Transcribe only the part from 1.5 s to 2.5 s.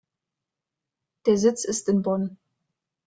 ist in Bonn.